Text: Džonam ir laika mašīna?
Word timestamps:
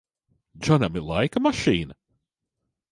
Džonam 0.63 0.97
ir 1.01 1.05
laika 1.11 1.45
mašīna? 1.49 1.97